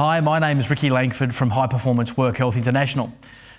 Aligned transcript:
Hi, 0.00 0.20
my 0.20 0.38
name 0.38 0.60
is 0.60 0.70
Ricky 0.70 0.90
Langford 0.90 1.34
from 1.34 1.50
High 1.50 1.66
Performance 1.66 2.16
Work 2.16 2.36
Health 2.36 2.56
International. 2.56 3.12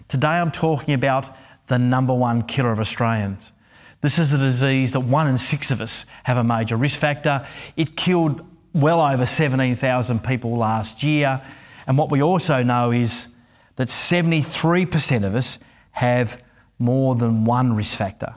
Today 0.08 0.30
I'm 0.30 0.52
talking 0.52 0.94
about 0.94 1.30
the 1.68 1.78
number 1.78 2.14
one 2.14 2.44
killer 2.44 2.72
of 2.72 2.80
Australians. 2.80 3.52
This 4.00 4.18
is 4.18 4.32
a 4.32 4.38
disease 4.38 4.94
that 4.94 5.02
one 5.02 5.28
in 5.28 5.38
six 5.38 5.70
of 5.70 5.82
us 5.82 6.06
have 6.24 6.38
a 6.38 6.44
major 6.46 6.78
risk 6.78 6.98
factor. 6.98 7.46
It 7.76 7.98
killed 7.98 8.40
well 8.74 9.02
over 9.02 9.26
17,000 9.26 10.24
people 10.24 10.56
last 10.56 11.04
year. 11.04 11.42
And 11.86 11.98
what 11.98 12.10
we 12.10 12.24
also 12.24 12.64
know 12.64 12.92
is 12.92 13.28
that 13.76 13.90
73% 13.90 15.26
of 15.26 15.36
us 15.36 15.60
have 15.92 16.42
more 16.78 17.16
than 17.16 17.44
one 17.44 17.76
risk 17.76 17.98
factor. 17.98 18.34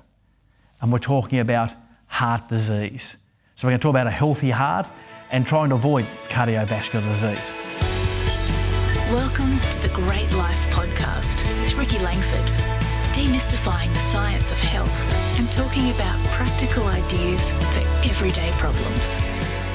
And 0.80 0.92
we're 0.92 0.98
talking 0.98 1.38
about 1.38 1.70
heart 2.08 2.48
disease. 2.48 3.16
So 3.54 3.68
we're 3.68 3.70
going 3.70 3.78
to 3.78 3.82
talk 3.84 3.92
about 3.92 4.08
a 4.08 4.10
healthy 4.10 4.50
heart 4.50 4.88
and 5.30 5.46
trying 5.46 5.68
to 5.68 5.76
avoid 5.76 6.04
cardiovascular 6.28 7.08
disease. 7.12 7.52
Welcome 9.12 9.60
to 9.68 9.82
the 9.82 9.90
Great 9.90 10.32
Life 10.32 10.66
Podcast 10.70 11.46
with 11.60 11.74
Ricky 11.74 11.98
Langford, 11.98 12.46
demystifying 13.12 13.92
the 13.92 14.00
science 14.00 14.50
of 14.50 14.56
health 14.56 15.38
and 15.38 15.52
talking 15.52 15.90
about 15.90 16.18
practical 16.28 16.84
ideas 16.84 17.50
for 17.50 17.80
everyday 18.08 18.50
problems. 18.52 19.14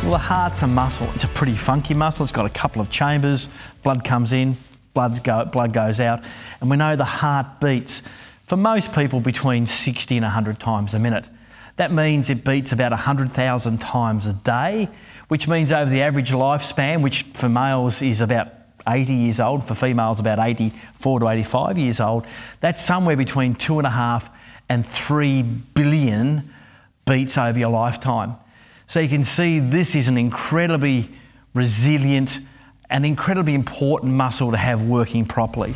Well, 0.02 0.14
the 0.14 0.18
heart's 0.18 0.64
a 0.64 0.68
muscle. 0.68 1.08
It's 1.14 1.26
a 1.26 1.28
pretty 1.28 1.54
funky 1.54 1.94
muscle. 1.94 2.24
It's 2.24 2.32
got 2.32 2.48
a 2.48 2.50
couple 2.50 2.82
of 2.82 2.90
chambers. 2.90 3.48
Blood 3.84 4.04
comes 4.04 4.34
in, 4.34 4.58
blood, 4.96 5.24
go, 5.24 5.46
blood 5.46 5.72
goes 5.72 6.00
out. 6.00 6.24
And 6.60 6.68
we 6.68 6.76
know 6.76 6.96
the 6.96 7.06
heart 7.06 7.60
beats, 7.62 8.02
for 8.46 8.58
most 8.58 8.92
people, 8.92 9.20
between 9.20 9.68
60 9.68 10.18
and 10.18 10.24
100 10.24 10.60
times 10.60 10.96
a 10.96 11.00
minute. 11.00 11.30
That 11.76 11.92
means 11.92 12.32
it 12.32 12.44
beats 12.44 12.72
about 12.72 12.92
100,000 12.92 13.78
times 13.78 14.26
a 14.26 14.34
day, 14.34 14.90
which 15.28 15.48
means 15.48 15.72
over 15.72 15.92
the 15.92 16.02
average 16.02 16.32
lifespan, 16.32 17.04
which 17.04 17.22
for 17.36 17.48
males 17.48 18.02
is 18.02 18.20
about 18.20 18.57
80 18.88 19.14
years 19.14 19.40
old, 19.40 19.68
for 19.68 19.76
females 19.76 20.20
about 20.20 20.40
84 20.40 21.20
to 21.22 21.30
85 21.30 21.78
years 21.78 22.00
old, 22.00 22.26
that's 22.60 22.84
somewhere 22.84 23.18
between 23.18 23.56
two 23.56 23.80
and 23.80 23.88
a 23.88 23.92
half 23.92 24.30
and 24.70 24.86
three 24.86 25.44
billion 25.44 26.50
beats 27.06 27.38
over 27.38 27.58
your 27.58 27.70
lifetime. 27.70 28.36
So 28.86 29.00
you 29.00 29.10
can 29.10 29.24
see 29.24 29.60
this 29.60 29.96
is 29.96 30.08
an 30.08 30.18
incredibly 30.18 31.10
resilient 31.54 32.40
and 32.90 33.06
incredibly 33.06 33.54
important 33.54 34.14
muscle 34.14 34.52
to 34.52 34.58
have 34.58 34.84
working 34.84 35.26
properly. 35.26 35.74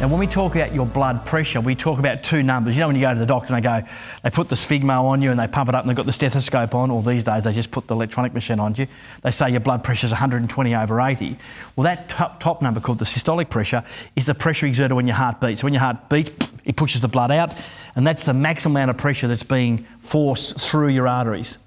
And 0.00 0.10
when 0.10 0.18
we 0.18 0.26
talk 0.26 0.54
about 0.54 0.74
your 0.74 0.86
blood 0.86 1.26
pressure, 1.26 1.60
we 1.60 1.74
talk 1.74 1.98
about 1.98 2.22
two 2.22 2.42
numbers. 2.42 2.74
You 2.74 2.80
know, 2.80 2.86
when 2.86 2.96
you 2.96 3.02
go 3.02 3.12
to 3.12 3.20
the 3.20 3.26
doctor 3.26 3.54
and 3.54 3.62
they 3.62 3.68
go, 3.68 3.86
they 4.22 4.30
put 4.30 4.48
the 4.48 4.54
sphygmo 4.54 5.04
on 5.04 5.20
you 5.20 5.30
and 5.30 5.38
they 5.38 5.46
pump 5.46 5.68
it 5.68 5.74
up 5.74 5.82
and 5.82 5.90
they've 5.90 5.96
got 5.96 6.06
the 6.06 6.12
stethoscope 6.12 6.74
on, 6.74 6.90
or 6.90 7.02
these 7.02 7.22
days 7.22 7.44
they 7.44 7.52
just 7.52 7.70
put 7.70 7.86
the 7.86 7.94
electronic 7.94 8.32
machine 8.32 8.60
on 8.60 8.74
you. 8.76 8.86
They 9.20 9.30
say 9.30 9.50
your 9.50 9.60
blood 9.60 9.84
pressure 9.84 10.06
is 10.06 10.10
120 10.10 10.74
over 10.74 11.02
80. 11.02 11.36
Well, 11.76 11.84
that 11.84 12.08
top, 12.08 12.40
top 12.40 12.62
number 12.62 12.80
called 12.80 12.98
the 12.98 13.04
systolic 13.04 13.50
pressure 13.50 13.84
is 14.16 14.24
the 14.24 14.34
pressure 14.34 14.64
exerted 14.64 14.96
when 14.96 15.06
your 15.06 15.16
heart 15.16 15.38
beats. 15.38 15.60
So 15.60 15.66
when 15.66 15.74
your 15.74 15.82
heart 15.82 16.08
beats, 16.08 16.32
it 16.64 16.76
pushes 16.76 17.02
the 17.02 17.08
blood 17.08 17.30
out, 17.30 17.54
and 17.94 18.06
that's 18.06 18.24
the 18.24 18.32
maximum 18.32 18.76
amount 18.76 18.90
of 18.92 18.96
pressure 18.96 19.28
that's 19.28 19.42
being 19.42 19.84
forced 19.98 20.58
through 20.58 20.88
your 20.88 21.08
arteries, 21.08 21.58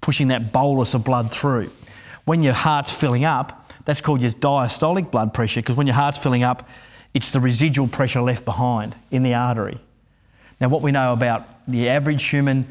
pushing 0.00 0.28
that 0.28 0.52
bolus 0.52 0.94
of 0.94 1.04
blood 1.04 1.30
through. 1.30 1.70
When 2.24 2.42
your 2.42 2.54
heart's 2.54 2.92
filling 2.92 3.26
up, 3.26 3.70
that's 3.84 4.00
called 4.00 4.22
your 4.22 4.30
diastolic 4.30 5.10
blood 5.10 5.34
pressure 5.34 5.60
because 5.60 5.76
when 5.76 5.86
your 5.86 5.96
heart's 5.96 6.16
filling 6.16 6.44
up, 6.44 6.66
it's 7.14 7.30
the 7.30 7.40
residual 7.40 7.88
pressure 7.88 8.22
left 8.22 8.44
behind 8.44 8.96
in 9.10 9.22
the 9.22 9.34
artery. 9.34 9.78
Now, 10.60 10.68
what 10.68 10.82
we 10.82 10.92
know 10.92 11.12
about 11.12 11.46
the 11.66 11.88
average 11.88 12.24
human, 12.24 12.66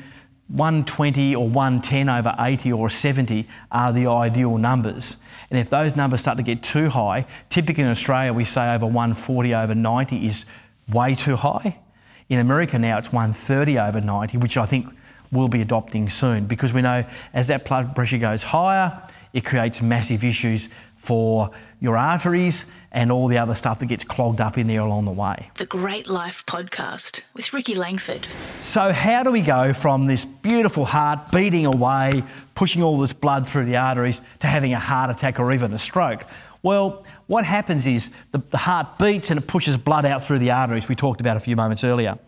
120 0.48 1.36
or 1.36 1.48
110 1.48 2.10
over 2.10 2.36
80 2.38 2.74
or 2.74 2.90
70 2.90 3.48
are 3.72 3.94
the 3.94 4.08
ideal 4.08 4.58
numbers. 4.58 5.18
And 5.50 5.60
if 5.60 5.70
those 5.70 5.96
numbers 5.96 6.22
start 6.22 6.38
to 6.38 6.44
get 6.44 6.64
too 6.64 6.90
high, 6.90 7.26
typically 7.50 7.84
in 7.84 7.90
Australia 7.90 8.34
we 8.34 8.44
say 8.44 8.74
over 8.74 8.86
140 8.86 9.54
over 9.56 9.76
90 9.76 10.26
is 10.26 10.46
way 10.90 11.16
too 11.16 11.36
high. 11.36 11.80
In 12.28 12.40
America 12.40 12.78
now 12.80 12.98
it's 12.98 13.14
130 13.14 13.80
over 13.80 14.02
90, 14.02 14.38
which 14.38 14.58
I 14.58 14.66
think 14.66 14.94
we'll 15.32 15.48
be 15.48 15.62
adopting 15.62 16.10
soon 16.10 16.46
because 16.46 16.74
we 16.74 16.82
know 16.82 17.06
as 17.34 17.48
that 17.48 17.66
blood 17.66 17.96
pressure 17.96 18.18
goes 18.18 18.44
higher, 18.44 19.02
it 19.34 19.46
creates 19.46 19.82
massive 19.82 20.24
issues 20.24 20.70
for 20.98 21.50
your 21.80 21.98
arteries 21.98 22.66
and 22.92 23.12
all 23.12 23.28
the 23.28 23.38
other 23.38 23.56
stuff 23.56 23.80
that 23.80 23.88
gets 23.88 24.04
clogged 24.04 24.40
up 24.40 24.58
in 24.58 24.68
there 24.68 24.82
along 24.82 25.06
the 25.06 25.12
way. 25.12 25.50
The 25.56 25.66
Great 25.66 26.08
Life 26.08 26.46
Podcast 26.46 27.22
with 27.34 27.54
Ricky 27.54 27.74
Langford. 27.74 28.28
So, 28.62 28.92
how 28.92 29.24
do 29.24 29.32
we 29.32 29.42
go 29.42 29.74
from 29.74 30.06
this 30.06 30.26
beautiful 30.26 30.86
heart 30.86 31.32
beating 31.32 31.66
away, 31.66 32.24
pushing 32.54 32.84
all 32.84 32.98
this 32.98 33.14
blood 33.14 33.48
through 33.48 33.66
the 33.66 33.78
arteries, 33.78 34.22
to 34.42 34.48
having 34.48 34.74
a 34.74 34.80
heart 34.80 35.10
attack 35.10 35.40
or 35.40 35.52
even 35.54 35.74
a 35.74 35.80
stroke? 35.80 36.26
Well, 36.62 37.04
what 37.26 37.46
happens 37.46 37.88
is 37.88 38.12
the, 38.32 38.44
the 38.50 38.58
heart 38.58 39.00
beats 39.00 39.32
and 39.32 39.40
it 39.40 39.48
pushes 39.48 39.78
blood 39.78 40.06
out 40.06 40.24
through 40.24 40.40
the 40.40 40.52
arteries 40.52 40.88
we 40.88 40.96
talked 40.96 41.20
about 41.20 41.36
a 41.36 41.40
few 41.40 41.56
moments 41.56 41.84
earlier 41.84 42.20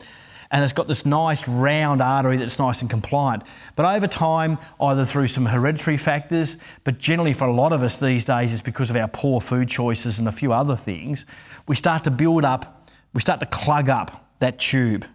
and 0.53 0.64
it's 0.64 0.72
got 0.72 0.88
this 0.88 1.03
nice 1.03 1.47
round 1.47 2.00
artery 2.00 2.38
that's 2.38 2.59
nice 2.59 2.81
and 2.81 2.90
compliant. 2.90 3.41
But 3.75 3.88
over 3.88 4.06
time, 4.06 4.59
either 4.80 5.03
through 5.03 5.28
some 5.28 5.47
hereditary 5.47 5.97
factors, 5.97 6.58
but 6.84 7.00
generally 7.00 7.34
for 7.34 7.47
a 7.47 7.52
lot 7.52 7.74
of 7.74 7.81
us 7.81 7.97
these 7.97 8.24
days, 8.24 8.53
it's 8.53 8.62
because 8.62 8.92
of 8.92 8.96
our 8.96 9.08
poor 9.08 9.42
food 9.42 9.68
choices 9.68 10.19
and 10.19 10.28
a 10.28 10.31
few 10.31 10.53
other 10.53 10.75
things, 10.75 11.25
we 11.68 11.75
start 11.75 12.03
to 12.03 12.12
build 12.12 12.46
up, 12.46 12.88
we 13.13 13.19
start 13.19 13.40
to 13.40 13.47
clug 13.47 13.90
up 13.90 14.30
that 14.40 14.59
tube. 14.59 15.06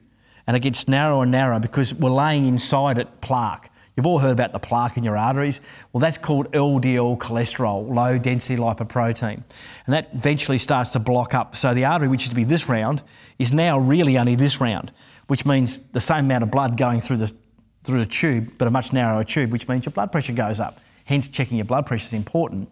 And 0.48 0.56
it 0.56 0.62
gets 0.62 0.88
narrower 0.88 1.22
and 1.22 1.30
narrower 1.30 1.60
because 1.60 1.94
we're 1.94 2.10
laying 2.10 2.46
inside 2.46 2.98
it 2.98 3.20
plaque. 3.20 3.70
You've 3.96 4.06
all 4.06 4.18
heard 4.18 4.32
about 4.32 4.52
the 4.52 4.58
plaque 4.58 4.96
in 4.96 5.04
your 5.04 5.16
arteries. 5.16 5.60
Well, 5.92 6.00
that's 6.00 6.18
called 6.18 6.50
LDL 6.52 7.18
cholesterol, 7.18 7.92
low 7.92 8.18
density 8.18 8.56
lipoprotein. 8.56 9.42
And 9.86 9.94
that 9.94 10.10
eventually 10.14 10.58
starts 10.58 10.92
to 10.92 11.00
block 11.00 11.34
up. 11.34 11.54
So 11.54 11.74
the 11.74 11.84
artery, 11.84 12.08
which 12.08 12.22
used 12.22 12.30
to 12.30 12.36
be 12.36 12.44
this 12.44 12.68
round, 12.68 13.02
is 13.38 13.52
now 13.52 13.78
really 13.78 14.16
only 14.16 14.34
this 14.34 14.60
round 14.60 14.92
which 15.28 15.46
means 15.46 15.78
the 15.92 16.00
same 16.00 16.24
amount 16.24 16.42
of 16.42 16.50
blood 16.50 16.76
going 16.76 17.00
through 17.00 17.18
the, 17.18 17.32
through 17.84 18.00
the 18.00 18.06
tube, 18.06 18.50
but 18.58 18.66
a 18.66 18.70
much 18.70 18.92
narrower 18.92 19.22
tube, 19.24 19.52
which 19.52 19.68
means 19.68 19.86
your 19.86 19.92
blood 19.92 20.10
pressure 20.10 20.32
goes 20.32 20.58
up. 20.58 20.80
Hence, 21.04 21.28
checking 21.28 21.56
your 21.56 21.64
blood 21.64 21.86
pressure 21.86 22.04
is 22.04 22.12
important. 22.12 22.68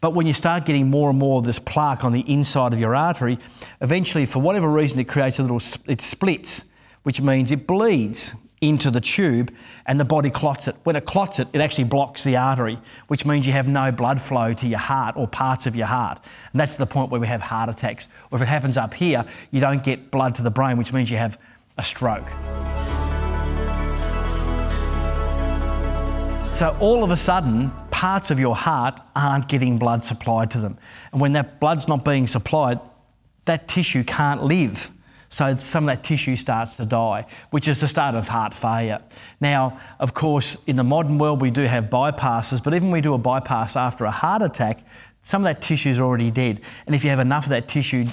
But 0.00 0.12
when 0.12 0.26
you 0.26 0.32
start 0.32 0.64
getting 0.64 0.90
more 0.90 1.10
and 1.10 1.18
more 1.18 1.38
of 1.38 1.46
this 1.46 1.58
plaque 1.58 2.04
on 2.04 2.12
the 2.12 2.20
inside 2.20 2.72
of 2.72 2.80
your 2.80 2.94
artery, 2.94 3.38
eventually, 3.80 4.26
for 4.26 4.40
whatever 4.40 4.68
reason, 4.68 5.00
it 5.00 5.08
creates 5.08 5.38
a 5.38 5.42
little, 5.42 5.60
it 5.86 6.00
splits, 6.00 6.64
which 7.02 7.20
means 7.20 7.50
it 7.50 7.66
bleeds 7.66 8.34
into 8.60 8.90
the 8.90 9.00
tube 9.00 9.54
and 9.86 9.98
the 9.98 10.04
body 10.04 10.30
clots 10.30 10.68
it. 10.68 10.76
When 10.84 10.96
it 10.96 11.04
clots 11.04 11.38
it, 11.38 11.48
it 11.52 11.60
actually 11.60 11.84
blocks 11.84 12.24
the 12.24 12.36
artery, 12.36 12.78
which 13.06 13.24
means 13.24 13.46
you 13.46 13.52
have 13.52 13.68
no 13.68 13.92
blood 13.92 14.20
flow 14.20 14.52
to 14.54 14.66
your 14.66 14.78
heart 14.78 15.16
or 15.16 15.26
parts 15.28 15.66
of 15.66 15.76
your 15.76 15.86
heart. 15.86 16.20
And 16.52 16.60
that's 16.60 16.76
the 16.76 16.86
point 16.86 17.10
where 17.10 17.20
we 17.20 17.26
have 17.26 17.40
heart 17.40 17.68
attacks. 17.68 18.08
Or 18.30 18.36
if 18.36 18.42
it 18.42 18.48
happens 18.48 18.76
up 18.76 18.94
here, 18.94 19.24
you 19.50 19.60
don't 19.60 19.82
get 19.82 20.10
blood 20.10 20.34
to 20.36 20.42
the 20.42 20.50
brain, 20.50 20.76
which 20.76 20.92
means 20.92 21.10
you 21.10 21.16
have 21.18 21.38
a 21.78 21.82
stroke. 21.84 22.28
So 26.52 26.76
all 26.80 27.04
of 27.04 27.10
a 27.10 27.16
sudden, 27.16 27.70
parts 27.90 28.30
of 28.30 28.40
your 28.40 28.56
heart 28.56 29.00
aren't 29.14 29.48
getting 29.48 29.78
blood 29.78 30.04
supplied 30.04 30.50
to 30.50 30.58
them. 30.58 30.76
And 31.12 31.20
when 31.20 31.32
that 31.34 31.60
blood's 31.60 31.86
not 31.86 32.04
being 32.04 32.26
supplied, 32.26 32.80
that 33.44 33.68
tissue 33.68 34.02
can't 34.02 34.42
live. 34.42 34.90
So 35.28 35.56
some 35.56 35.88
of 35.88 35.94
that 35.94 36.02
tissue 36.02 36.36
starts 36.36 36.76
to 36.76 36.84
die, 36.84 37.26
which 37.50 37.68
is 37.68 37.80
the 37.80 37.88
start 37.88 38.14
of 38.14 38.28
heart 38.28 38.54
failure. 38.54 39.00
Now, 39.40 39.78
of 40.00 40.14
course, 40.14 40.56
in 40.66 40.76
the 40.76 40.84
modern 40.84 41.18
world, 41.18 41.40
we 41.40 41.50
do 41.50 41.62
have 41.62 41.84
bypasses, 41.84 42.62
but 42.62 42.74
even 42.74 42.90
we 42.90 43.00
do 43.00 43.14
a 43.14 43.18
bypass 43.18 43.76
after 43.76 44.04
a 44.04 44.10
heart 44.10 44.42
attack, 44.42 44.80
some 45.22 45.42
of 45.42 45.44
that 45.44 45.60
tissue 45.60 45.90
is 45.90 46.00
already 46.00 46.30
dead. 46.30 46.62
And 46.86 46.94
if 46.94 47.04
you 47.04 47.10
have 47.10 47.18
enough 47.18 47.44
of 47.44 47.50
that 47.50 47.68
tissue 47.68 48.06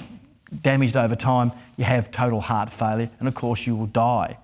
damaged 0.62 0.96
over 0.96 1.14
time, 1.14 1.52
you 1.76 1.84
have 1.84 2.10
total 2.10 2.40
heart 2.40 2.72
failure, 2.72 3.10
and 3.18 3.28
of 3.28 3.34
course, 3.34 3.66
you 3.66 3.74
will 3.74 3.86
die. 3.86 4.38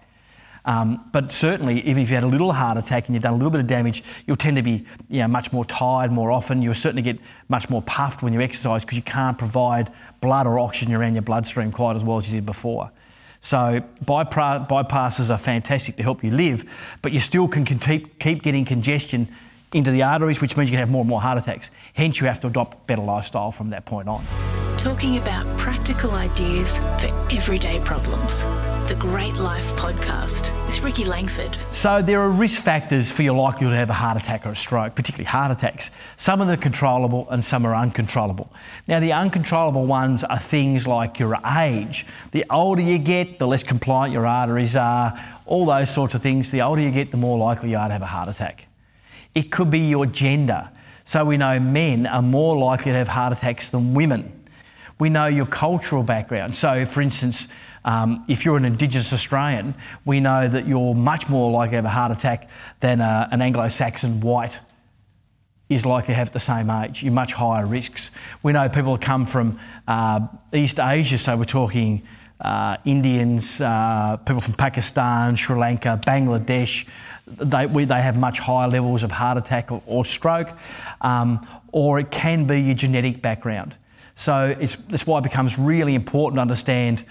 Um, 0.65 1.05
but 1.13 1.33
certainly, 1.33 1.81
even 1.81 2.03
if 2.03 2.09
you 2.09 2.15
had 2.15 2.23
a 2.25 2.29
little 2.29 2.53
heart 2.53 2.79
attack 2.79 3.09
and 3.09 3.15
you've 3.15 3.23
done 3.23 3.33
a 3.33 3.37
little 3.37 3.51
bit 3.51 3.61
of 3.61 3.67
damage, 3.67 4.05
you'll 4.27 4.37
tend 4.37 4.57
to 4.57 4.63
be 4.63 4.87
you 5.09 5.19
know, 5.21 5.29
much 5.29 5.53
more 5.53 5.65
tired 5.65 6.13
more 6.13 6.31
often. 6.31 6.63
You'll 6.63 6.75
certainly 6.75 7.03
get 7.03 7.19
much 7.49 7.69
more 7.69 7.83
puffed 7.83 8.23
when 8.23 8.33
you 8.33 8.41
exercise 8.41 8.85
because 8.85 8.97
you 8.97 9.03
can't 9.03 9.37
provide 9.37 9.91
blood 10.21 10.47
or 10.47 10.61
oxygen 10.61 10.95
around 10.95 11.15
your 11.15 11.23
bloodstream 11.23 11.73
quite 11.73 11.97
as 11.97 12.05
well 12.05 12.19
as 12.19 12.29
you 12.29 12.37
did 12.37 12.47
before. 12.47 12.93
So 13.41 13.81
bypasses 14.05 15.31
are 15.31 15.39
fantastic 15.39 15.97
to 15.97 16.05
help 16.05 16.23
you 16.23 16.31
live, 16.31 16.65
but 17.03 17.11
you 17.11 17.19
still 17.19 17.49
can 17.49 17.65
keep, 17.65 18.21
keep 18.21 18.43
getting 18.45 18.65
congestion 18.65 19.27
into 19.73 19.91
the 19.91 20.05
arteries, 20.05 20.41
which 20.41 20.57
means 20.57 20.71
you 20.71 20.75
can 20.75 20.81
have 20.81 20.91
more 20.91 21.01
and 21.01 21.09
more 21.09 21.21
heart 21.21 21.39
attacks. 21.39 21.73
Hence, 21.93 22.21
you 22.21 22.29
have 22.29 22.39
to 22.41 22.47
adopt 22.47 22.87
better 22.87 23.03
lifestyle 23.03 23.51
from 23.51 23.71
that 23.71 23.85
point 23.85 24.07
on 24.07 24.25
talking 24.83 25.17
about 25.17 25.47
practical 25.59 26.11
ideas 26.11 26.79
for 26.99 27.07
everyday 27.31 27.79
problems. 27.85 28.43
The 28.89 28.97
Great 28.99 29.35
Life 29.35 29.73
Podcast 29.75 30.51
with 30.67 30.83
Ricky 30.83 31.05
Langford. 31.05 31.57
So, 31.71 32.03
there 32.03 32.21
are 32.21 32.29
risk 32.29 32.65
factors 32.65 33.09
for 33.09 33.23
your 33.23 33.37
likelihood 33.37 33.75
to 33.75 33.77
have 33.77 33.91
a 33.91 33.93
heart 33.93 34.21
attack 34.21 34.45
or 34.45 34.51
a 34.51 34.57
stroke, 34.57 34.97
particularly 34.97 35.27
heart 35.27 35.53
attacks. 35.53 35.93
Some 36.17 36.41
of 36.41 36.49
them 36.49 36.59
are 36.59 36.61
controllable 36.61 37.31
and 37.31 37.45
some 37.45 37.65
are 37.65 37.77
uncontrollable. 37.77 38.53
Now, 38.89 38.99
the 38.99 39.13
uncontrollable 39.13 39.87
ones 39.87 40.25
are 40.25 40.41
things 40.41 40.85
like 40.85 41.21
your 41.21 41.39
age. 41.57 42.05
The 42.33 42.45
older 42.51 42.83
you 42.83 42.99
get, 42.99 43.39
the 43.39 43.47
less 43.47 43.63
compliant 43.63 44.13
your 44.13 44.27
arteries 44.27 44.75
are, 44.75 45.17
all 45.47 45.65
those 45.65 45.95
sorts 45.95 46.17
of 46.17 46.23
things. 46.23 46.51
The 46.51 46.63
older 46.63 46.83
you 46.83 46.91
get, 46.91 47.13
the 47.13 47.17
more 47.19 47.39
likely 47.39 47.71
you 47.71 47.77
are 47.77 47.87
to 47.87 47.93
have 47.93 48.03
a 48.03 48.07
heart 48.07 48.29
attack. 48.29 48.67
It 49.33 49.53
could 49.53 49.71
be 49.71 49.79
your 49.79 50.07
gender. 50.07 50.71
So 51.05 51.25
we 51.25 51.37
know 51.37 51.61
men 51.61 52.09
are 52.09 52.21
more 52.21 52.59
likely 52.59 52.91
to 52.91 52.99
have 52.99 53.07
heart 53.07 53.33
attacks 53.33 53.69
than 53.69 53.95
women. 53.95 54.42
We 55.03 55.11
know 55.11 55.27
your 55.27 55.47
cultural 55.47 56.05
background. 56.05 56.55
So, 56.55 56.87
for 56.87 57.03
instance, 57.03 57.49
um, 57.85 58.25
if 58.29 58.45
you're 58.45 58.57
an 58.57 58.65
Indigenous 58.65 59.13
Australian, 59.13 59.75
we 60.05 60.21
know 60.21 60.47
that 60.47 60.69
you're 60.69 60.95
much 60.95 61.29
more 61.29 61.51
likely 61.51 61.73
to 61.73 61.77
have 61.79 61.85
a 61.87 61.89
heart 61.89 62.13
attack 62.13 62.49
than 62.79 63.01
uh, 63.01 63.29
an 63.33 63.43
Anglo 63.43 63.67
Saxon 63.67 64.21
white 64.21 64.61
is 65.69 65.85
likely 65.85 66.13
to 66.13 66.15
have 66.15 66.29
at 66.29 66.33
the 66.33 66.39
same 66.39 66.71
age. 66.71 67.03
You're 67.03 67.13
much 67.13 67.33
higher 67.33 67.67
risks. 67.67 68.13
We 68.45 68.53
know 68.53 68.69
people 68.69 68.97
come 68.97 69.27
from 69.27 69.59
uh, 69.89 70.29
East 70.53 70.79
Asia, 70.79 71.19
so 71.19 71.37
we're 71.37 71.47
talking 71.47 72.07
uh, 72.41 72.77
Indians, 72.85 73.61
uh, 73.61 74.19
people 74.19 74.41
from 74.41 74.55
Pakistan, 74.55 75.35
Sri 75.35 75.57
Lanka, 75.57 76.01
Bangladesh, 76.07 76.87
they, 77.27 77.67
we, 77.67 77.87
they 77.87 78.03
have 78.03 78.17
much 78.17 78.39
higher 78.39 78.69
levels 78.69 79.03
of 79.03 79.11
heart 79.11 79.37
attack 79.37 79.73
or, 79.73 79.83
or 79.85 80.05
stroke, 80.05 80.57
um, 81.01 81.45
or 81.73 81.99
it 81.99 82.13
can 82.13 82.45
be 82.45 82.61
your 82.61 82.77
genetic 82.77 83.21
background. 83.21 83.77
So 84.23 84.57
it's, 84.61 84.77
that's 84.89 85.05
why 85.05 85.19
it 85.19 85.25
becomes 85.25 85.59
really 85.59 85.97
important 85.97 86.37
to 86.37 86.43
understand 86.43 87.03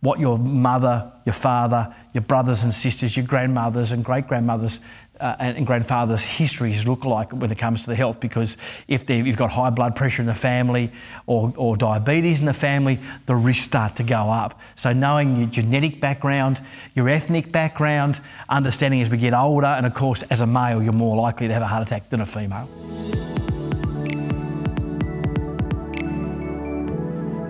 what 0.00 0.20
your 0.20 0.38
mother, 0.38 1.10
your 1.24 1.32
father, 1.32 1.94
your 2.12 2.20
brothers 2.20 2.62
and 2.62 2.74
sisters, 2.74 3.16
your 3.16 3.24
grandmothers 3.24 3.90
and 3.90 4.04
great 4.04 4.28
grandmothers 4.28 4.78
uh, 5.18 5.34
and, 5.38 5.66
grandfathers' 5.66 6.22
histories 6.24 6.86
look 6.86 7.06
like 7.06 7.32
when 7.32 7.50
it 7.50 7.56
comes 7.56 7.84
to 7.84 7.86
the 7.88 7.96
health. 7.96 8.20
Because 8.20 8.58
if 8.86 9.08
you've 9.08 9.38
got 9.38 9.50
high 9.50 9.70
blood 9.70 9.96
pressure 9.96 10.20
in 10.20 10.26
the 10.26 10.34
family 10.34 10.92
or, 11.26 11.54
or 11.56 11.74
diabetes 11.74 12.40
in 12.40 12.46
the 12.46 12.52
family, 12.52 12.98
the 13.24 13.34
risks 13.34 13.64
start 13.64 13.96
to 13.96 14.02
go 14.02 14.30
up. 14.30 14.60
So 14.76 14.92
knowing 14.92 15.36
your 15.36 15.48
genetic 15.48 16.02
background, 16.02 16.60
your 16.94 17.08
ethnic 17.08 17.50
background, 17.50 18.20
understanding 18.46 19.00
as 19.00 19.08
we 19.08 19.16
get 19.16 19.32
older, 19.32 19.68
and 19.68 19.86
of 19.86 19.94
course, 19.94 20.22
as 20.24 20.42
a 20.42 20.46
male, 20.46 20.82
you're 20.82 20.92
more 20.92 21.16
likely 21.16 21.48
to 21.48 21.54
have 21.54 21.62
a 21.62 21.66
heart 21.66 21.86
attack 21.86 22.10
than 22.10 22.20
a 22.20 22.26
female. 22.26 22.68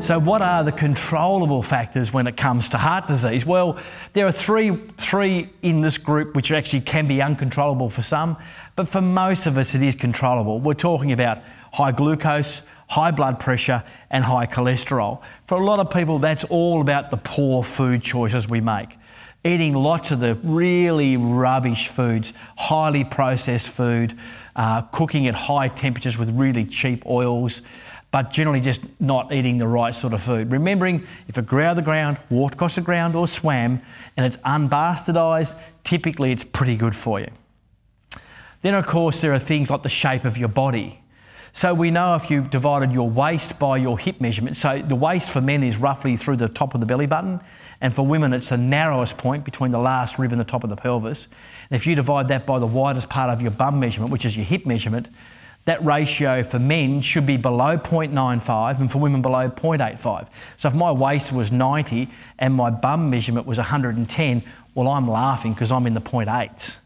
So, 0.09 0.19
what 0.19 0.41
are 0.41 0.65
the 0.65 0.73
controllable 0.73 1.63
factors 1.63 2.15
when 2.15 2.27
it 2.27 2.35
comes 2.35 2.71
to 2.71 2.79
heart 2.79 3.09
disease? 3.09 3.45
Well, 3.45 3.77
there 4.15 4.27
are 4.27 4.33
three, 4.33 4.75
three 4.97 5.51
in 5.61 5.83
this 5.83 5.99
group 5.99 6.35
which 6.35 6.51
actually 6.51 6.81
can 6.81 7.07
be 7.07 7.21
uncontrollable 7.21 7.91
for 7.91 8.01
some, 8.01 8.39
but 8.75 8.89
for 8.89 9.03
most 9.03 9.45
of 9.45 9.59
us, 9.59 9.75
it 9.75 9.83
is 9.83 9.95
controllable. 9.95 10.61
We're 10.61 10.73
talking 10.73 11.13
about 11.13 11.43
high 11.75 11.93
glucose, 11.93 12.63
high 12.89 13.11
blood 13.11 13.39
pressure, 13.39 13.85
and 14.09 14.25
high 14.25 14.47
cholesterol. 14.47 15.21
For 15.45 15.61
a 15.61 15.65
lot 15.67 15.79
of 15.79 15.91
people, 15.91 16.19
that's 16.19 16.45
all 16.45 16.81
about 16.81 17.11
the 17.11 17.19
poor 17.19 17.63
food 17.63 18.01
choices 18.01 18.49
we 18.49 18.63
make. 18.63 18.97
Eating 19.45 19.75
lots 19.75 20.11
of 20.11 20.21
the 20.21 20.37
really 20.37 21.19
rubbish 21.19 21.89
foods, 21.89 22.33
highly 22.57 23.05
processed 23.05 23.69
food, 23.69 24.15
uh, 24.57 24.81
cooking 24.83 25.27
at 25.27 25.35
high 25.35 25.69
temperatures 25.69 26.17
with 26.17 26.31
really 26.31 26.65
cheap 26.65 27.05
oils 27.05 27.61
but 28.11 28.31
generally 28.31 28.61
just 28.61 28.81
not 29.01 29.33
eating 29.33 29.59
the 29.59 29.67
right 29.67 29.95
sort 29.95 30.15
of 30.15 30.23
food. 30.23 30.51
Remembering 30.51 31.07
if 31.29 31.37
it 31.37 31.47
grew 31.47 31.63
out 31.63 31.71
of 31.71 31.77
the 31.77 31.83
ground, 31.83 32.19
walked 32.31 32.55
across 32.55 32.75
the 32.75 32.81
ground, 32.81 33.15
or 33.15 33.29
swam, 33.29 33.81
and 34.17 34.25
it's 34.25 34.39
unbastardised, 34.39 35.55
typically 35.85 36.33
it's 36.33 36.45
pretty 36.45 36.77
good 36.77 36.95
for 36.95 37.21
you. 37.21 37.29
Then, 38.61 38.75
of 38.75 38.87
course, 38.87 39.21
there 39.21 39.33
are 39.33 39.39
things 39.39 39.71
like 39.71 39.83
the 39.83 39.89
shape 39.89 40.25
of 40.25 40.39
your 40.39 40.49
body. 40.49 41.01
So 41.53 41.75
we 41.75 41.91
know 41.91 42.15
if 42.15 42.31
you 42.31 42.43
divided 42.43 42.93
your 42.93 43.09
waist 43.09 43.59
by 43.59 43.79
your 43.79 43.99
hip 43.99 44.21
measurement, 44.21 44.57
so 44.57 44.81
the 44.81 44.95
waist 44.95 45.31
for 45.31 45.41
men 45.41 45.63
is 45.63 45.77
roughly 45.77 46.17
through 46.17 46.37
the 46.37 46.49
top 46.49 46.75
of 46.75 46.81
the 46.81 46.87
belly 46.87 47.07
button, 47.07 47.41
and 47.81 47.95
for 47.95 48.07
women 48.07 48.33
it's 48.33 48.51
the 48.51 48.57
narrowest 48.57 49.19
point 49.19 49.45
between 49.45 49.71
the 49.71 49.79
last 49.79 50.19
rib 50.19 50.31
and 50.31 50.41
the 50.41 50.45
top 50.45 50.65
of 50.65 50.71
the 50.71 50.77
pelvis. 50.77 51.27
And 51.71 51.77
if 51.77 51.87
you 51.87 51.95
divide 51.95 52.29
that 52.29 52.47
by 52.47 52.59
the 52.59 52.67
widest 52.67 53.09
part 53.09 53.31
of 53.31 53.43
your 53.43 53.51
bum 53.51 53.81
measurement, 53.81 54.13
which 54.13 54.25
is 54.25 54.37
your 54.37 54.47
hip 54.47 54.67
measurement, 54.67 55.09
that 55.65 55.85
ratio 55.85 56.43
for 56.43 56.59
men 56.59 57.01
should 57.01 57.27
be 57.27 57.37
below 57.37 57.77
0.95 57.77 58.81
and 58.81 58.91
for 58.91 58.99
women 58.99 59.21
below 59.21 59.51
0.85. 59.51 60.29
So 60.57 60.69
if 60.69 60.75
my 60.75 60.91
waist 60.91 61.33
was 61.33 61.53
90 61.53 62.09
and 62.39 62.55
my 62.55 62.71
bum 62.71 63.11
measurement 63.11 63.47
was 63.47 63.59
110, 63.59 64.43
well, 64.75 64.89
I'm 64.89 65.09
laughing 65.09 65.53
because 65.53 65.71
I'm 65.71 65.87
in 65.87 65.95
the 65.95 66.01
0.8s. 66.01 66.79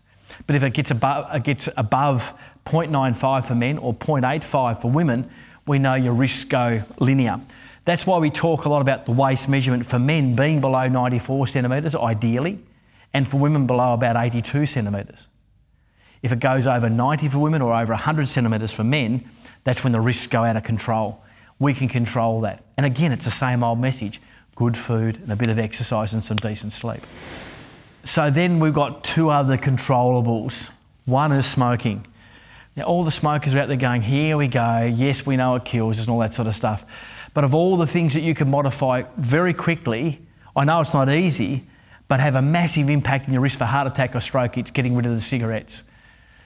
But 0.46 0.56
if 0.56 0.62
it 0.62 0.74
gets 0.74 0.90
above, 0.90 1.34
it 1.34 1.44
gets 1.44 1.69
above 1.76 2.34
0.95 2.64 3.44
for 3.44 3.54
men 3.54 3.78
or 3.78 3.94
0.85 3.94 4.80
for 4.80 4.90
women, 4.90 5.30
we 5.66 5.78
know 5.78 5.94
your 5.94 6.14
risks 6.14 6.44
go 6.44 6.82
linear. 6.98 7.40
That's 7.84 8.06
why 8.06 8.19
we 8.19 8.30
talk 8.30 8.64
a 8.64 8.69
lot 8.69 8.82
about 8.82 9.06
the 9.06 9.12
waist 9.12 9.48
measurement 9.48 9.86
for 9.86 9.98
men 9.98 10.34
being 10.36 10.60
below 10.60 10.88
94 10.88 11.48
centimetres, 11.48 11.94
ideally, 11.94 12.60
and 13.12 13.26
for 13.26 13.38
women 13.38 13.66
below 13.66 13.92
about 13.94 14.16
82 14.16 14.66
centimetres. 14.66 15.28
If 16.22 16.32
it 16.32 16.40
goes 16.40 16.66
over 16.66 16.88
90 16.88 17.28
for 17.28 17.38
women 17.38 17.62
or 17.62 17.74
over 17.74 17.92
100 17.92 18.28
centimetres 18.28 18.72
for 18.72 18.84
men, 18.84 19.28
that's 19.64 19.82
when 19.82 19.92
the 19.92 20.00
risks 20.00 20.26
go 20.26 20.44
out 20.44 20.56
of 20.56 20.62
control. 20.62 21.22
We 21.58 21.74
can 21.74 21.88
control 21.88 22.40
that. 22.42 22.64
And 22.76 22.86
again, 22.86 23.12
it's 23.12 23.24
the 23.24 23.30
same 23.30 23.62
old 23.62 23.78
message 23.78 24.20
good 24.54 24.76
food 24.76 25.16
and 25.16 25.32
a 25.32 25.36
bit 25.36 25.48
of 25.48 25.58
exercise 25.58 26.12
and 26.12 26.22
some 26.22 26.36
decent 26.36 26.72
sleep. 26.72 27.00
So 28.04 28.30
then 28.30 28.60
we've 28.60 28.74
got 28.74 29.02
two 29.02 29.30
other 29.30 29.56
controllables. 29.56 30.70
One 31.06 31.32
is 31.32 31.46
smoking. 31.46 32.06
Now, 32.76 32.84
all 32.84 33.04
the 33.04 33.10
smokers 33.10 33.54
are 33.54 33.60
out 33.60 33.69
there 33.69 33.76
going, 33.76 34.02
here 34.02 34.36
we 34.36 34.48
go, 34.48 34.82
yes, 34.82 35.26
we 35.26 35.36
know 35.36 35.54
it 35.56 35.64
kills 35.64 35.98
us 35.98 36.04
and 36.04 36.12
all 36.12 36.20
that 36.20 36.34
sort 36.34 36.48
of 36.48 36.54
stuff. 36.54 36.84
But 37.34 37.44
of 37.44 37.54
all 37.54 37.76
the 37.76 37.86
things 37.86 38.14
that 38.14 38.20
you 38.20 38.34
can 38.34 38.50
modify 38.50 39.04
very 39.16 39.54
quickly, 39.54 40.20
I 40.54 40.64
know 40.64 40.80
it's 40.80 40.94
not 40.94 41.08
easy, 41.08 41.66
but 42.08 42.20
have 42.20 42.34
a 42.34 42.42
massive 42.42 42.90
impact 42.90 43.26
on 43.26 43.32
your 43.32 43.42
risk 43.42 43.58
for 43.58 43.64
heart 43.64 43.86
attack 43.86 44.14
or 44.14 44.20
stroke, 44.20 44.58
it's 44.58 44.70
getting 44.70 44.94
rid 44.96 45.06
of 45.06 45.14
the 45.14 45.20
cigarettes. 45.20 45.84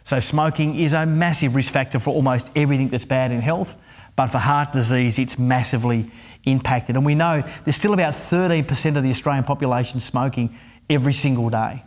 So, 0.07 0.21
smoking 0.21 0.79
is 0.79 0.93
a 0.93 1.05
massive 1.05 1.57
risk 1.57 1.73
factor 1.73 1.99
for 1.99 2.15
almost 2.15 2.49
everything 2.55 2.91
that's 2.91 3.05
bad 3.05 3.33
in 3.33 3.41
health, 3.41 3.77
but 4.15 4.29
for 4.29 4.39
heart 4.39 4.73
disease, 4.73 5.19
it's 5.19 5.37
massively 5.37 6.09
impacted. 6.45 6.95
And 6.95 7.05
we 7.05 7.17
know 7.17 7.43
there's 7.65 7.75
still 7.75 7.93
about 7.93 8.15
13% 8.15 8.97
of 8.97 9.03
the 9.03 9.11
Australian 9.11 9.43
population 9.43 9.99
smoking 9.99 10.57
every 10.89 11.13
single 11.13 11.51
day. 11.51 11.83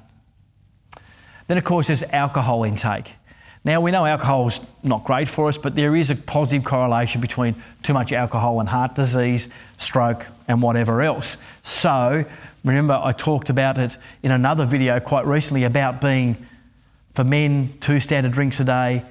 Then, 1.47 1.57
of 1.57 1.63
course, 1.63 1.87
there's 1.87 2.03
alcohol 2.03 2.65
intake. 2.65 3.15
Now, 3.63 3.79
we 3.79 3.89
know 3.89 4.05
alcohol's 4.05 4.59
not 4.83 5.05
great 5.05 5.29
for 5.29 5.47
us, 5.47 5.57
but 5.57 5.75
there 5.75 5.95
is 5.95 6.11
a 6.11 6.15
positive 6.17 6.65
correlation 6.65 7.21
between 7.21 7.55
too 7.83 7.93
much 7.93 8.11
alcohol 8.11 8.59
and 8.59 8.67
heart 8.67 8.95
disease, 8.95 9.47
stroke, 9.77 10.27
and 10.45 10.61
whatever 10.61 11.01
else. 11.01 11.37
So, 11.61 12.25
remember, 12.65 12.99
I 13.01 13.13
talked 13.13 13.49
about 13.49 13.77
it 13.77 13.97
in 14.23 14.31
another 14.31 14.65
video 14.65 14.99
quite 14.99 15.25
recently 15.25 15.63
about 15.63 16.01
being 16.01 16.45
for 17.19 17.25
men, 17.25 17.69
two 17.81 17.99
standard 17.99 18.31
drinks 18.31 18.61
a 18.61 18.63
day, 18.63 19.03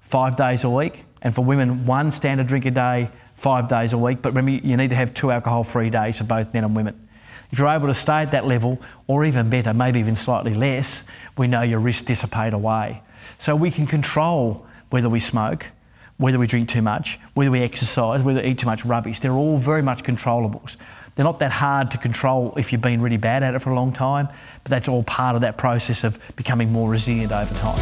five 0.00 0.34
days 0.34 0.64
a 0.64 0.68
week. 0.68 1.04
And 1.20 1.32
for 1.32 1.44
women, 1.44 1.86
one 1.86 2.10
standard 2.10 2.48
drink 2.48 2.66
a 2.66 2.72
day, 2.72 3.08
five 3.36 3.68
days 3.68 3.92
a 3.92 3.98
week. 3.98 4.20
But 4.20 4.30
remember, 4.30 4.66
you 4.66 4.76
need 4.76 4.90
to 4.90 4.96
have 4.96 5.14
two 5.14 5.30
alcohol 5.30 5.62
free 5.62 5.88
days 5.88 6.18
for 6.18 6.24
both 6.24 6.52
men 6.52 6.64
and 6.64 6.74
women. 6.74 7.08
If 7.52 7.60
you're 7.60 7.68
able 7.68 7.86
to 7.86 7.94
stay 7.94 8.22
at 8.22 8.32
that 8.32 8.48
level, 8.48 8.80
or 9.06 9.24
even 9.24 9.48
better, 9.48 9.72
maybe 9.72 10.00
even 10.00 10.16
slightly 10.16 10.54
less, 10.54 11.04
we 11.38 11.46
know 11.46 11.62
your 11.62 11.78
risks 11.78 12.04
dissipate 12.04 12.52
away. 12.52 13.00
So 13.38 13.54
we 13.54 13.70
can 13.70 13.86
control 13.86 14.66
whether 14.90 15.08
we 15.08 15.20
smoke, 15.20 15.70
whether 16.16 16.40
we 16.40 16.48
drink 16.48 16.68
too 16.68 16.82
much, 16.82 17.20
whether 17.34 17.52
we 17.52 17.60
exercise, 17.60 18.24
whether 18.24 18.42
we 18.42 18.48
eat 18.48 18.58
too 18.58 18.66
much 18.66 18.84
rubbish. 18.84 19.20
They're 19.20 19.30
all 19.30 19.56
very 19.56 19.82
much 19.82 20.02
controllables. 20.02 20.76
They're 21.14 21.24
not 21.24 21.38
that 21.40 21.52
hard 21.52 21.90
to 21.90 21.98
control 21.98 22.54
if 22.56 22.72
you've 22.72 22.80
been 22.80 23.02
really 23.02 23.18
bad 23.18 23.42
at 23.42 23.54
it 23.54 23.58
for 23.58 23.70
a 23.70 23.74
long 23.74 23.92
time, 23.92 24.28
but 24.64 24.70
that's 24.70 24.88
all 24.88 25.02
part 25.02 25.34
of 25.34 25.42
that 25.42 25.58
process 25.58 26.04
of 26.04 26.18
becoming 26.36 26.72
more 26.72 26.88
resilient 26.88 27.32
over 27.32 27.54
time. 27.54 27.78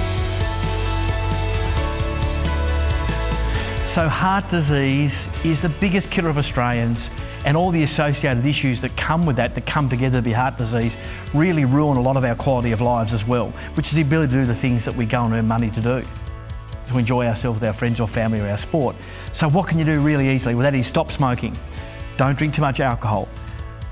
So, 3.87 4.09
heart 4.09 4.49
disease 4.49 5.29
is 5.45 5.61
the 5.61 5.69
biggest 5.69 6.11
killer 6.11 6.29
of 6.29 6.39
Australians, 6.39 7.11
and 7.45 7.57
all 7.57 7.71
the 7.71 7.83
associated 7.83 8.45
issues 8.47 8.81
that 8.83 8.97
come 8.97 9.27
with 9.27 9.37
that, 9.37 9.55
that 9.55 9.67
come 9.67 9.89
together 9.89 10.19
to 10.19 10.23
be 10.23 10.33
heart 10.33 10.57
disease, 10.57 10.97
really 11.35 11.65
ruin 11.65 11.97
a 11.97 12.01
lot 12.01 12.17
of 12.17 12.23
our 12.25 12.37
quality 12.37 12.71
of 12.73 12.81
lives 12.81 13.13
as 13.13 13.27
well, 13.27 13.49
which 13.75 13.89
is 13.89 13.95
the 13.95 14.03
ability 14.03 14.33
to 14.33 14.41
do 14.41 14.47
the 14.47 14.55
things 14.55 14.85
that 14.85 14.95
we 14.95 15.07
go 15.07 15.25
and 15.25 15.35
earn 15.35 15.49
money 15.49 15.71
to 15.71 15.81
do, 15.81 16.05
to 16.89 16.99
enjoy 16.99 17.27
ourselves 17.27 17.59
with 17.59 17.67
our 17.67 17.73
friends 17.73 18.01
or 18.01 18.07
family 18.07 18.41
or 18.41 18.47
our 18.47 18.57
sport. 18.57 18.95
So, 19.33 19.49
what 19.49 19.69
can 19.69 19.79
you 19.79 19.85
do 19.85 20.01
really 20.01 20.29
easily? 20.29 20.55
Well, 20.55 20.65
that 20.65 20.75
is 20.75 20.87
stop 20.87 21.11
smoking. 21.11 21.57
Don't 22.21 22.37
drink 22.37 22.53
too 22.53 22.61
much 22.61 22.81
alcohol. 22.81 23.29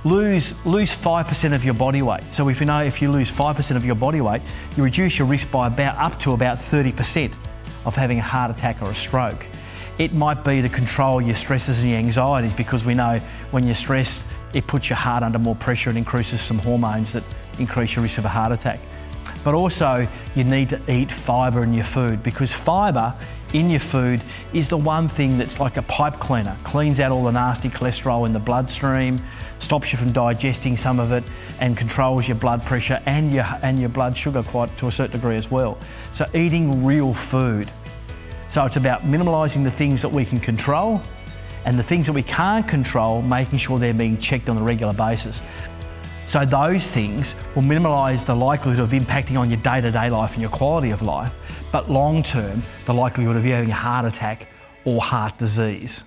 Lose 0.05 0.53
lose 0.67 0.93
five 0.93 1.27
percent 1.27 1.55
of 1.55 1.65
your 1.65 1.73
body 1.73 2.03
weight. 2.03 2.23
So 2.31 2.51
if 2.51 2.61
you 2.61 2.67
know 2.67 2.83
if 2.83 3.01
you 3.01 3.11
lose 3.11 3.31
five 3.31 3.57
percent 3.57 3.79
of 3.79 3.87
your 3.87 3.95
body 3.95 4.21
weight, 4.21 4.43
you 4.77 4.85
reduce 4.85 5.19
your 5.19 5.27
risk 5.27 5.51
by 5.51 5.67
about 5.67 5.97
up 5.97 6.21
to 6.21 6.33
about 6.33 6.59
thirty 6.59 6.93
percent 6.93 7.39
of 7.87 7.97
having 7.97 8.19
a 8.19 8.23
heart 8.23 8.51
attack 8.51 8.83
or 8.83 8.91
a 8.91 8.95
stroke. 8.95 9.47
It 9.97 10.13
might 10.13 10.45
be 10.45 10.61
to 10.61 10.69
control 10.69 11.23
your 11.23 11.37
stresses 11.37 11.81
and 11.81 11.89
your 11.89 12.01
anxieties 12.01 12.53
because 12.53 12.85
we 12.85 12.93
know 12.93 13.19
when 13.51 13.65
you're 13.65 13.75
stressed, 13.75 14.23
it 14.53 14.67
puts 14.67 14.91
your 14.91 14.99
heart 14.99 15.23
under 15.23 15.39
more 15.39 15.57
pressure 15.57 15.89
and 15.89 15.97
increases 15.97 16.43
some 16.43 16.59
hormones 16.59 17.15
that 17.15 17.25
increase 17.59 17.97
your 17.97 18.03
risk 18.03 18.19
of 18.19 18.27
a 18.27 18.29
heart 18.29 18.53
attack. 18.53 18.79
But 19.45 19.55
also, 19.55 20.07
you 20.35 20.45
need 20.45 20.71
to 20.71 20.81
eat 20.91 21.11
fibre 21.11 21.63
in 21.63 21.73
your 21.73 21.85
food 21.85 22.23
because 22.23 22.53
fibre 22.53 23.15
in 23.55 23.71
your 23.71 23.81
food 23.81 24.23
is 24.53 24.69
the 24.69 24.77
one 24.77 25.09
thing 25.09 25.39
that's 25.39 25.59
like 25.59 25.77
a 25.77 25.83
pipe 25.83 26.15
cleaner, 26.15 26.57
cleans 26.65 27.01
out 27.01 27.13
all 27.13 27.25
the 27.25 27.33
nasty 27.33 27.71
cholesterol 27.71 28.27
in 28.27 28.33
the 28.33 28.39
bloodstream, 28.39 29.19
stops 29.59 29.93
you 29.93 29.99
from 29.99 30.13
digesting 30.13 30.77
some 30.77 31.01
of 31.01 31.13
it, 31.13 31.25
and 31.61 31.77
controls 31.77 32.29
your 32.29 32.37
blood 32.37 32.65
pressure 32.65 33.03
and 33.07 33.33
your, 33.33 33.47
and 33.63 33.79
your 33.79 33.89
blood 33.89 34.17
sugar 34.17 34.43
quite 34.43 34.77
to 34.79 34.87
a 34.87 34.93
certain 34.93 35.13
degree 35.13 35.37
as 35.37 35.51
well. 35.51 35.79
So, 36.13 36.27
eating 36.35 36.85
real 36.85 37.15
food. 37.15 37.71
So, 38.49 38.65
it's 38.65 38.77
about 38.77 39.03
minimalising 39.03 39.65
the 39.65 39.71
things 39.71 40.03
that 40.03 40.11
we 40.11 40.25
can 40.25 40.41
control 40.41 41.03
and 41.65 41.79
the 41.79 41.83
things 41.83 42.07
that 42.07 42.13
we 42.13 42.23
can't 42.23 42.67
control, 42.67 43.23
making 43.23 43.59
sure 43.59 43.79
they're 43.79 43.95
being 43.95 44.19
checked 44.19 44.49
on 44.49 44.57
a 44.57 44.63
regular 44.63 44.95
basis. 44.95 45.43
So 46.29 46.45
those 46.45 46.87
things 46.87 47.35
will 47.55 47.63
minimise 47.63 48.23
the 48.23 48.35
likelihood 48.37 48.81
of 48.81 48.91
impacting 48.91 49.39
on 49.39 49.49
your 49.49 49.59
day-to-day 49.63 50.11
life 50.11 50.35
and 50.35 50.43
your 50.43 50.51
quality 50.51 50.91
of 50.91 51.01
life, 51.01 51.35
but 51.73 51.91
long 51.91 52.23
term, 52.23 52.63
the 52.85 52.93
likelihood 52.93 53.35
of 53.35 53.47
you 53.47 53.53
having 53.53 53.71
a 53.71 53.75
heart 53.75 54.05
attack 54.05 54.47
or 54.85 55.01
heart 55.01 55.39
disease. 55.39 56.05